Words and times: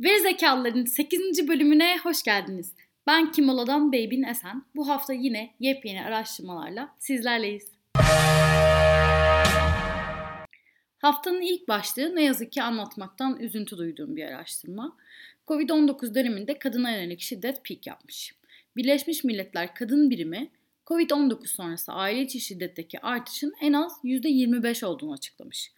Veri 0.00 0.20
Zekalıların 0.20 0.84
8. 0.84 1.48
bölümüne 1.48 1.98
hoş 1.98 2.22
geldiniz. 2.22 2.74
Ben 3.06 3.32
Kimola'dan 3.32 3.92
Beybin 3.92 4.22
Esen. 4.22 4.64
Bu 4.76 4.88
hafta 4.88 5.12
yine 5.12 5.54
yepyeni 5.60 6.04
araştırmalarla 6.04 6.96
sizlerleyiz. 6.98 7.68
Haftanın 10.98 11.40
ilk 11.40 11.68
başlığı 11.68 12.16
ne 12.16 12.24
yazık 12.24 12.52
ki 12.52 12.62
anlatmaktan 12.62 13.40
üzüntü 13.40 13.78
duyduğum 13.78 14.16
bir 14.16 14.24
araştırma. 14.24 14.96
Covid-19 15.48 16.14
döneminde 16.14 16.58
kadına 16.58 16.90
yönelik 16.90 17.20
şiddet 17.20 17.64
pik 17.64 17.86
yapmış. 17.86 18.34
Birleşmiş 18.76 19.24
Milletler 19.24 19.74
Kadın 19.74 20.10
Birimi 20.10 20.50
Covid-19 20.86 21.46
sonrası 21.46 21.92
aile 21.92 22.20
içi 22.20 22.40
şiddetteki 22.40 23.00
artışın 23.00 23.54
en 23.60 23.72
az 23.72 23.92
%25 24.04 24.86
olduğunu 24.86 25.12
açıklamış. 25.12 25.72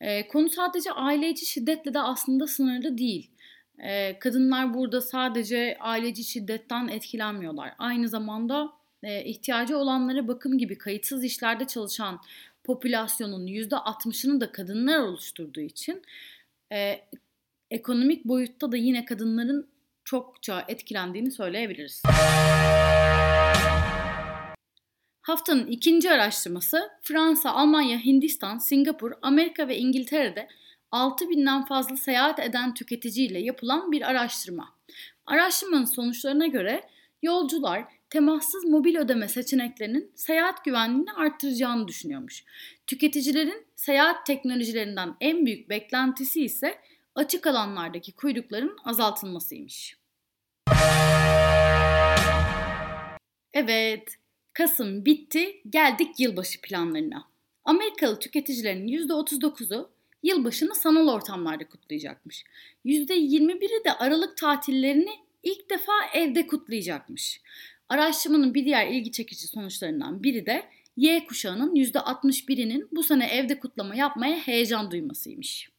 Ee, 0.00 0.28
konu 0.28 0.48
sadece 0.48 0.92
aile 0.92 1.28
içi 1.30 1.46
şiddetle 1.46 1.94
de 1.94 2.00
aslında 2.00 2.46
sınırlı 2.46 2.98
değil. 2.98 3.30
Ee, 3.78 4.18
kadınlar 4.18 4.74
burada 4.74 5.00
sadece 5.00 5.76
aile 5.80 6.08
içi 6.08 6.24
şiddetten 6.24 6.88
etkilenmiyorlar. 6.88 7.74
Aynı 7.78 8.08
zamanda 8.08 8.72
e, 9.02 9.24
ihtiyacı 9.24 9.78
olanlara 9.78 10.28
bakım 10.28 10.58
gibi 10.58 10.78
kayıtsız 10.78 11.24
işlerde 11.24 11.66
çalışan 11.66 12.20
popülasyonun 12.64 13.46
%60'ını 13.46 14.40
da 14.40 14.52
kadınlar 14.52 14.98
oluşturduğu 14.98 15.60
için 15.60 16.02
e, 16.72 17.00
ekonomik 17.70 18.24
boyutta 18.24 18.72
da 18.72 18.76
yine 18.76 19.04
kadınların 19.04 19.68
çokça 20.04 20.64
etkilendiğini 20.68 21.30
söyleyebiliriz. 21.30 22.02
Haftanın 25.22 25.66
ikinci 25.66 26.10
araştırması 26.10 26.90
Fransa, 27.02 27.50
Almanya, 27.50 27.98
Hindistan, 27.98 28.58
Singapur, 28.58 29.12
Amerika 29.22 29.68
ve 29.68 29.78
İngiltere'de 29.78 30.48
6000'den 30.92 31.64
fazla 31.64 31.96
seyahat 31.96 32.38
eden 32.38 32.74
tüketiciyle 32.74 33.38
yapılan 33.38 33.92
bir 33.92 34.02
araştırma. 34.02 34.74
Araştırmanın 35.26 35.84
sonuçlarına 35.84 36.46
göre 36.46 36.82
yolcular 37.22 37.84
temassız 38.10 38.64
mobil 38.64 38.96
ödeme 38.96 39.28
seçeneklerinin 39.28 40.12
seyahat 40.14 40.64
güvenliğini 40.64 41.12
arttıracağını 41.12 41.88
düşünüyormuş. 41.88 42.44
Tüketicilerin 42.86 43.66
seyahat 43.76 44.26
teknolojilerinden 44.26 45.14
en 45.20 45.46
büyük 45.46 45.68
beklentisi 45.68 46.44
ise 46.44 46.78
açık 47.14 47.46
alanlardaki 47.46 48.12
kuyrukların 48.12 48.76
azaltılmasıymış. 48.84 49.96
Evet, 53.54 54.18
Kasım 54.52 55.04
bitti, 55.04 55.62
geldik 55.70 56.20
yılbaşı 56.20 56.60
planlarına. 56.60 57.24
Amerikalı 57.64 58.18
tüketicilerin 58.18 58.88
%39'u 58.88 59.90
yılbaşını 60.22 60.74
sanal 60.74 61.08
ortamlarda 61.08 61.68
kutlayacakmış. 61.68 62.44
%21'i 62.84 63.84
de 63.84 63.92
Aralık 63.92 64.36
tatillerini 64.36 65.10
ilk 65.42 65.70
defa 65.70 65.92
evde 66.14 66.46
kutlayacakmış. 66.46 67.40
Araştırmanın 67.88 68.54
bir 68.54 68.64
diğer 68.64 68.88
ilgi 68.88 69.12
çekici 69.12 69.46
sonuçlarından 69.46 70.22
biri 70.22 70.46
de 70.46 70.64
Y 70.96 71.26
kuşağının 71.26 71.74
%61'inin 71.74 72.88
bu 72.92 73.02
sene 73.02 73.26
evde 73.26 73.58
kutlama 73.58 73.94
yapmaya 73.94 74.36
heyecan 74.36 74.90
duymasıymış. 74.90 75.72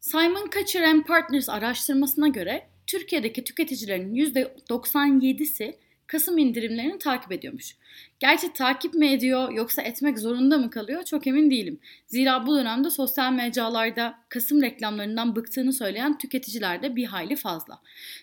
Simon 0.00 0.50
Kutcher 0.50 0.82
and 0.82 1.04
Partners 1.04 1.48
araştırmasına 1.48 2.28
göre 2.28 2.68
Türkiye'deki 2.86 3.44
tüketicilerin 3.44 4.14
%97'si 4.14 5.74
Kasım 6.08 6.38
indirimlerini 6.38 6.98
takip 6.98 7.32
ediyormuş. 7.32 7.76
Gerçi 8.18 8.52
takip 8.52 8.94
mi 8.94 9.12
ediyor 9.12 9.52
yoksa 9.52 9.82
etmek 9.82 10.18
zorunda 10.18 10.58
mı 10.58 10.70
kalıyor 10.70 11.02
çok 11.02 11.26
emin 11.26 11.50
değilim. 11.50 11.80
Zira 12.06 12.46
bu 12.46 12.56
dönemde 12.56 12.90
sosyal 12.90 13.32
mecralarda 13.32 14.18
Kasım 14.28 14.62
reklamlarından 14.62 15.36
bıktığını 15.36 15.72
söyleyen 15.72 16.18
tüketiciler 16.18 16.82
de 16.82 16.96
bir 16.96 17.04
hayli 17.04 17.36
fazla. 17.36 17.80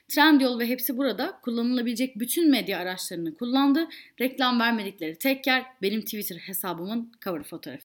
Trendyol 0.08 0.60
ve 0.60 0.68
hepsi 0.68 0.98
burada 0.98 1.40
kullanılabilecek 1.42 2.20
bütün 2.20 2.52
medya 2.52 2.80
araçlarını 2.80 3.34
kullandı. 3.34 3.88
Reklam 4.22 4.60
vermedikleri 4.60 5.18
tek 5.18 5.48
yer 5.48 5.66
benim 5.82 6.02
Twitter 6.02 6.38
hesabımın 6.38 7.12
cover 7.24 7.44
fotoğrafı. 7.44 7.86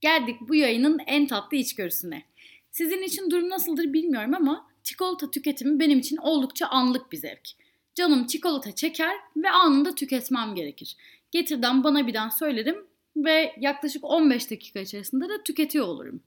Geldik 0.00 0.36
bu 0.40 0.54
yayının 0.54 1.00
en 1.06 1.26
tatlı 1.26 1.56
içgörüsüne. 1.56 2.22
Sizin 2.70 3.02
için 3.02 3.30
durum 3.30 3.48
nasıldır 3.48 3.92
bilmiyorum 3.92 4.34
ama 4.34 4.66
çikolata 4.82 5.30
tüketimi 5.30 5.80
benim 5.80 5.98
için 5.98 6.16
oldukça 6.16 6.66
anlık 6.66 7.12
bir 7.12 7.16
zevk. 7.16 7.61
Canım 7.94 8.26
çikolata 8.26 8.74
çeker 8.74 9.16
ve 9.36 9.50
anında 9.50 9.94
tüketmem 9.94 10.54
gerekir. 10.54 10.96
Getirden 11.30 11.84
bana 11.84 12.06
birden 12.06 12.28
söylerim 12.28 12.86
ve 13.16 13.54
yaklaşık 13.60 14.04
15 14.04 14.50
dakika 14.50 14.80
içerisinde 14.80 15.28
de 15.28 15.42
tüketiyor 15.44 15.86
olurum. 15.86 16.22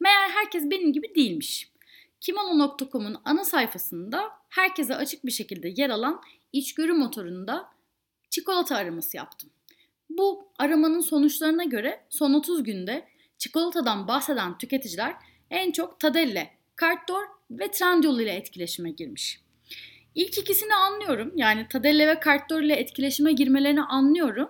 Meğer 0.00 0.30
herkes 0.30 0.70
benim 0.70 0.92
gibi 0.92 1.14
değilmiş. 1.14 1.70
Kimono.com'un 2.20 3.16
ana 3.24 3.44
sayfasında 3.44 4.30
herkese 4.48 4.96
açık 4.96 5.26
bir 5.26 5.30
şekilde 5.30 5.72
yer 5.76 5.90
alan 5.90 6.20
içgörü 6.52 6.92
motorunda 6.92 7.68
çikolata 8.30 8.76
araması 8.76 9.16
yaptım. 9.16 9.50
Bu 10.10 10.48
aramanın 10.58 11.00
sonuçlarına 11.00 11.64
göre 11.64 12.04
son 12.10 12.34
30 12.34 12.62
günde 12.62 13.08
çikolatadan 13.38 14.08
bahseden 14.08 14.58
tüketiciler 14.58 15.14
en 15.50 15.72
çok 15.72 16.00
Tadelle, 16.00 16.50
Cartdoor 16.80 17.22
ve 17.50 17.70
Trendyol 17.70 18.20
ile 18.20 18.32
etkileşime 18.32 18.90
girmiş. 18.90 19.40
İlk 20.14 20.38
ikisini 20.38 20.74
anlıyorum. 20.74 21.32
Yani 21.36 21.66
Tadelle 21.68 22.08
ve 22.08 22.20
Cartdoor 22.24 22.60
ile 22.60 22.74
etkileşime 22.74 23.32
girmelerini 23.32 23.82
anlıyorum. 23.82 24.48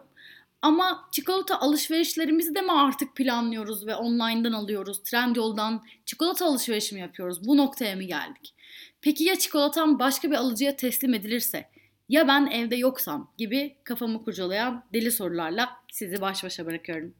Ama 0.62 1.08
çikolata 1.12 1.60
alışverişlerimizi 1.60 2.54
de 2.54 2.60
mi 2.62 2.72
artık 2.72 3.16
planlıyoruz 3.16 3.86
ve 3.86 3.94
online'dan 3.94 4.52
alıyoruz? 4.52 5.02
Trendyol'dan 5.02 5.82
çikolata 6.04 6.46
alışverişi 6.46 6.94
mi 6.94 7.00
yapıyoruz? 7.00 7.48
Bu 7.48 7.56
noktaya 7.56 7.96
mı 7.96 8.02
geldik? 8.02 8.54
Peki 9.00 9.24
ya 9.24 9.36
çikolatam 9.36 9.98
başka 9.98 10.30
bir 10.30 10.36
alıcıya 10.36 10.76
teslim 10.76 11.14
edilirse? 11.14 11.68
Ya 12.08 12.28
ben 12.28 12.46
evde 12.46 12.76
yoksam 12.76 13.32
gibi 13.38 13.76
kafamı 13.84 14.24
kurcalayan 14.24 14.84
deli 14.92 15.12
sorularla 15.12 15.68
sizi 15.92 16.20
baş 16.20 16.44
başa 16.44 16.66
bırakıyorum. 16.66 17.14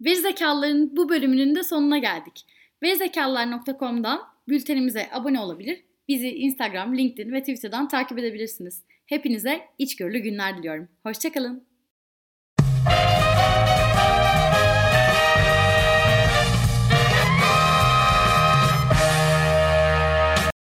Veri 0.00 0.16
zekalıların 0.16 0.96
bu 0.96 1.08
bölümünün 1.08 1.54
de 1.54 1.62
sonuna 1.62 1.98
geldik. 1.98 2.46
Verizekalılar.com'dan 2.82 4.20
bültenimize 4.48 5.08
abone 5.12 5.40
olabilir, 5.40 5.84
bizi 6.08 6.30
Instagram, 6.30 6.98
LinkedIn 6.98 7.32
ve 7.32 7.40
Twitter'dan 7.40 7.88
takip 7.88 8.18
edebilirsiniz. 8.18 8.84
Hepinize 9.06 9.60
içgörülü 9.78 10.18
günler 10.18 10.58
diliyorum. 10.58 10.88
Hoşçakalın. 11.02 11.67